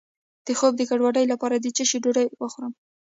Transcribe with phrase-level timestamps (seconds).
[0.45, 2.73] د خوب د ګډوډۍ لپاره د څه شي ډوډۍ وخورم؟